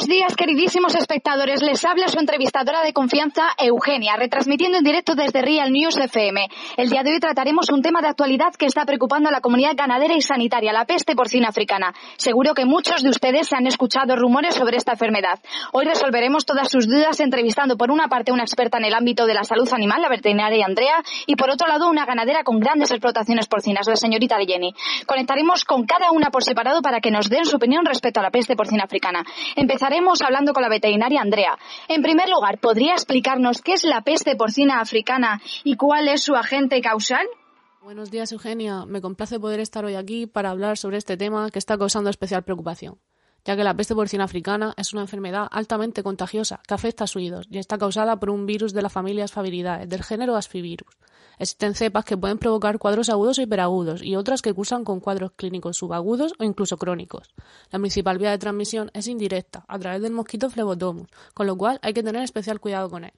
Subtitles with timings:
[0.00, 1.60] Buenos días, queridísimos espectadores.
[1.60, 6.48] Les habla su entrevistadora de confianza, Eugenia, retransmitiendo en directo desde Real News FM.
[6.78, 9.76] El día de hoy trataremos un tema de actualidad que está preocupando a la comunidad
[9.76, 11.92] ganadera y sanitaria, la peste porcina africana.
[12.16, 15.38] Seguro que muchos de ustedes se han escuchado rumores sobre esta enfermedad.
[15.72, 19.26] Hoy resolveremos todas sus dudas entrevistando por una parte a una experta en el ámbito
[19.26, 22.90] de la salud animal, la veterinaria Andrea, y por otro lado una ganadera con grandes
[22.90, 24.72] explotaciones porcinas, la señorita Jenny.
[25.04, 28.30] Conectaremos con cada una por separado para que nos den su opinión respecto a la
[28.30, 29.24] peste porcina africana.
[29.56, 29.89] Empezaremos
[30.22, 31.58] hablando con la veterinaria Andrea.
[31.88, 36.34] En primer lugar, ¿podría explicarnos qué es la peste porcina africana y cuál es su
[36.34, 37.26] agente causal?
[37.82, 38.84] Buenos días, Eugenia.
[38.86, 42.44] Me complace poder estar hoy aquí para hablar sobre este tema que está causando especial
[42.44, 42.98] preocupación,
[43.44, 47.46] ya que la peste porcina africana es una enfermedad altamente contagiosa que afecta a suidos
[47.50, 50.94] y está causada por un virus de la familia Asfaviridae, del género Asfivirus.
[51.40, 55.32] Existen cepas que pueden provocar cuadros agudos o hiperagudos y otras que cursan con cuadros
[55.32, 57.34] clínicos subagudos o incluso crónicos.
[57.70, 61.78] La principal vía de transmisión es indirecta, a través del mosquito Phlebotomus, con lo cual
[61.80, 63.12] hay que tener especial cuidado con él.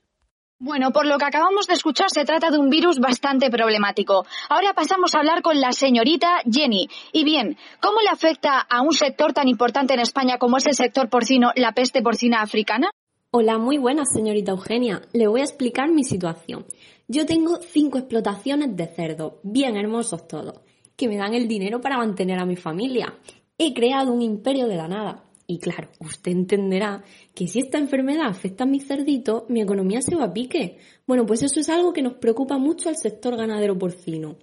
[0.60, 4.24] Bueno, por lo que acabamos de escuchar, se trata de un virus bastante problemático.
[4.48, 6.88] Ahora pasamos a hablar con la señorita Jenny.
[7.12, 10.76] Y bien, ¿cómo le afecta a un sector tan importante en España como es el
[10.76, 12.92] sector porcino la peste porcina africana?
[13.32, 15.00] Hola, muy buenas, señorita Eugenia.
[15.14, 16.66] Le voy a explicar mi situación.
[17.14, 20.62] Yo tengo cinco explotaciones de cerdos, bien hermosos todos,
[20.96, 23.18] que me dan el dinero para mantener a mi familia.
[23.58, 25.22] He creado un imperio de la nada.
[25.46, 27.04] Y claro, usted entenderá
[27.34, 30.78] que si esta enfermedad afecta a mis cerditos, mi economía se va a pique.
[31.06, 34.38] Bueno, pues eso es algo que nos preocupa mucho al sector ganadero porcino.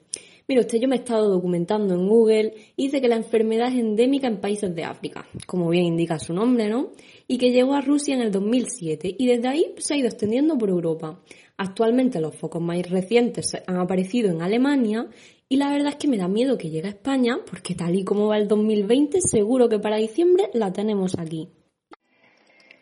[0.48, 3.80] Mire usted, yo me he estado documentando en Google y dice que la enfermedad es
[3.80, 6.92] endémica en países de África, como bien indica su nombre, ¿no?
[7.28, 10.58] Y que llegó a Rusia en el 2007 y desde ahí se ha ido extendiendo
[10.58, 11.20] por Europa.
[11.61, 15.08] Actualmente los focos más recientes han aparecido en Alemania
[15.49, 18.05] y la verdad es que me da miedo que llegue a España porque tal y
[18.05, 21.49] como va el 2020 seguro que para diciembre la tenemos aquí.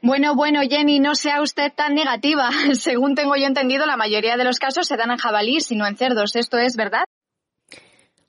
[0.03, 2.51] Bueno, bueno, Jenny, no sea usted tan negativa.
[2.73, 5.87] Según tengo yo entendido, la mayoría de los casos se dan en jabalíes y no
[5.87, 6.35] en cerdos.
[6.35, 7.05] ¿Esto es verdad?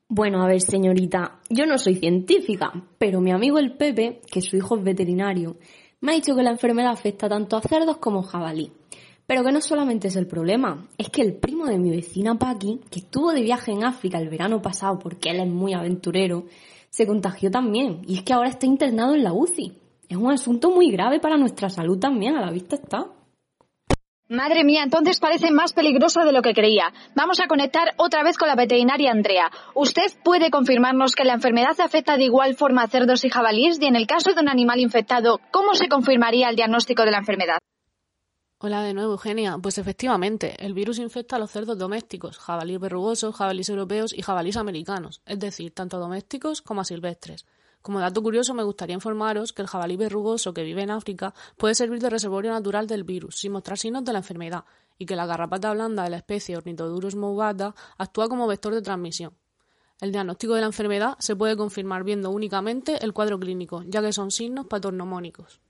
[0.09, 4.57] Bueno, a ver, señorita, yo no soy científica, pero mi amigo el Pepe, que su
[4.57, 5.59] hijo es veterinario,
[6.01, 8.73] me ha dicho que la enfermedad afecta tanto a cerdos como a jabalí.
[9.29, 12.81] Pero que no solamente es el problema, es que el primo de mi vecina Paqui,
[12.91, 16.47] que estuvo de viaje en África el verano pasado porque él es muy aventurero,
[16.89, 19.77] se contagió también y es que ahora está internado en la UCI.
[20.09, 23.05] Es un asunto muy grave para nuestra salud también, a la vista está.
[24.31, 26.95] Madre mía, entonces parece más peligroso de lo que creía.
[27.15, 29.51] Vamos a conectar otra vez con la veterinaria Andrea.
[29.75, 33.79] ¿Usted puede confirmarnos que la enfermedad afecta de igual forma a cerdos y jabalíes?
[33.79, 37.19] Y en el caso de un animal infectado, ¿cómo se confirmaría el diagnóstico de la
[37.19, 37.59] enfermedad?
[38.61, 39.57] Hola de nuevo, Eugenia.
[39.59, 44.57] Pues efectivamente, el virus infecta a los cerdos domésticos, jabalíes verrugosos, jabalíes europeos y jabalíes
[44.57, 47.47] americanos, es decir, tanto domésticos como a silvestres.
[47.83, 51.77] Como dato curioso, me gustaría informaros que el jabalí verrugoso que vive en África puede
[51.77, 54.65] servir de reservorio natural del virus sin mostrar signos de la enfermedad
[54.99, 59.35] y que la garrapata blanda de la especie Ornithodurus movata actúa como vector de transmisión.
[60.01, 64.13] El diagnóstico de la enfermedad se puede confirmar viendo únicamente el cuadro clínico, ya que
[64.13, 65.61] son signos patornomónicos.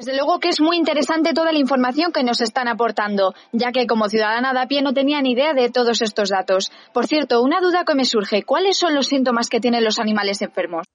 [0.00, 3.86] Desde luego que es muy interesante toda la información que nos están aportando, ya que
[3.86, 6.72] como ciudadana de a pie no tenía ni idea de todos estos datos.
[6.94, 10.40] Por cierto, una duda que me surge, ¿cuáles son los síntomas que tienen los animales
[10.40, 10.86] enfermos?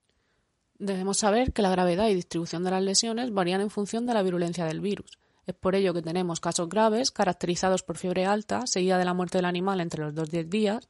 [0.80, 4.24] Debemos saber que la gravedad y distribución de las lesiones varían en función de la
[4.24, 5.20] virulencia del virus.
[5.46, 9.38] Es por ello que tenemos casos graves, caracterizados por fiebre alta, seguida de la muerte
[9.38, 10.90] del animal entre los 2-10 días,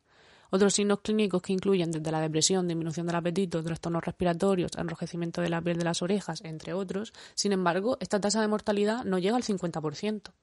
[0.50, 5.50] otros signos clínicos que incluyen desde la depresión, disminución del apetito, trastornos respiratorios, enrojecimiento de
[5.50, 7.14] la piel de las orejas, entre otros.
[7.34, 10.34] Sin embargo, esta tasa de mortalidad no llega al 50%.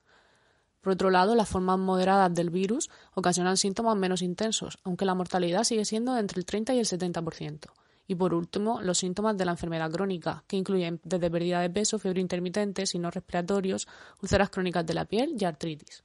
[0.83, 5.63] Por otro lado, las formas moderadas del virus ocasionan síntomas menos intensos, aunque la mortalidad
[5.63, 7.71] sigue siendo entre el 30 y el 70%.
[8.09, 12.01] Y por último, los síntomas de la enfermedad crónica, que incluyen desde pérdida de peso,
[12.01, 13.87] fiebre intermitente, signos respiratorios,
[14.21, 16.03] úlceras crónicas de la piel y artritis.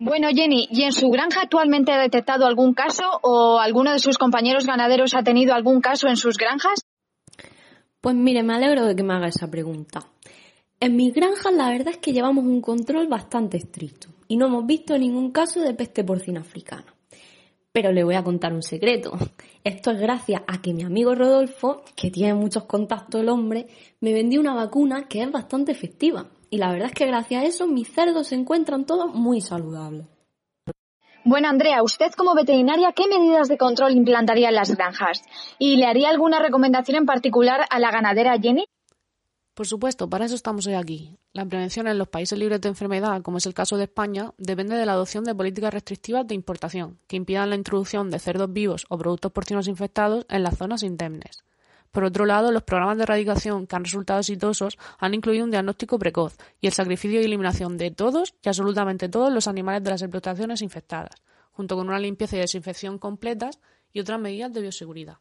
[0.00, 4.16] Bueno, Jenny, ¿y en su granja actualmente ha detectado algún caso o alguno de sus
[4.16, 6.84] compañeros ganaderos ha tenido algún caso en sus granjas?
[8.00, 10.06] Pues mire, me alegro de que me haga esa pregunta.
[10.78, 14.64] En mis granjas la verdad es que llevamos un control bastante estricto y no hemos
[14.66, 16.94] visto ningún caso de peste porcina africana.
[17.72, 19.18] Pero le voy a contar un secreto.
[19.64, 23.66] Esto es gracias a que mi amigo Rodolfo, que tiene muchos contactos el hombre,
[24.00, 26.28] me vendió una vacuna que es bastante efectiva.
[26.50, 30.06] Y la verdad es que gracias a eso mis cerdos se encuentran todos muy saludables.
[31.24, 35.22] Bueno, Andrea, usted como veterinaria, ¿qué medidas de control implantaría en las granjas?
[35.58, 38.64] ¿Y le haría alguna recomendación en particular a la ganadera Jenny?
[39.52, 41.18] Por supuesto, para eso estamos hoy aquí.
[41.32, 44.76] La prevención en los países libres de enfermedad, como es el caso de España, depende
[44.76, 48.86] de la adopción de políticas restrictivas de importación, que impidan la introducción de cerdos vivos
[48.88, 51.44] o productos porcinos infectados en las zonas indemnes.
[51.90, 55.98] Por otro lado, los programas de erradicación que han resultado exitosos han incluido un diagnóstico
[55.98, 60.02] precoz y el sacrificio y eliminación de todos y absolutamente todos los animales de las
[60.02, 61.14] explotaciones infectadas,
[61.52, 63.60] junto con una limpieza y desinfección completas
[63.92, 65.18] y otras medidas de bioseguridad.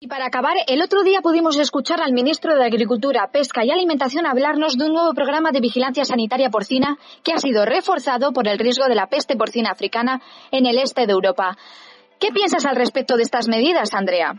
[0.00, 4.26] Y para acabar, el otro día pudimos escuchar al ministro de Agricultura, Pesca y Alimentación
[4.26, 8.58] hablarnos de un nuevo programa de vigilancia sanitaria porcina que ha sido reforzado por el
[8.58, 10.20] riesgo de la peste porcina africana
[10.50, 11.56] en el este de Europa.
[12.18, 14.34] ¿Qué piensas al respecto de estas medidas, Andrea?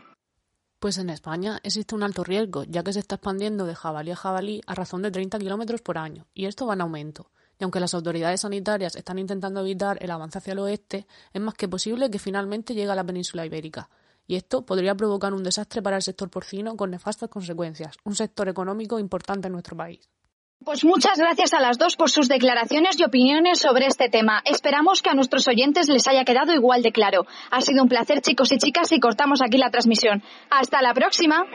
[0.85, 4.15] Pues en España existe un alto riesgo, ya que se está expandiendo de jabalí a
[4.15, 7.31] jabalí a razón de 30 kilómetros por año, y esto va en aumento.
[7.59, 11.55] Y aunque las autoridades sanitarias están intentando evitar el avance hacia el oeste, es más
[11.55, 13.89] que posible que finalmente llegue a la península ibérica.
[14.27, 18.47] Y esto podría provocar un desastre para el sector porcino con nefastas consecuencias, un sector
[18.47, 20.07] económico importante en nuestro país.
[20.65, 24.41] Pues muchas gracias a las dos por sus declaraciones y opiniones sobre este tema.
[24.45, 27.27] Esperamos que a nuestros oyentes les haya quedado igual de claro.
[27.51, 30.23] Ha sido un placer, chicos y chicas, y cortamos aquí la transmisión.
[30.49, 31.45] Hasta la próxima.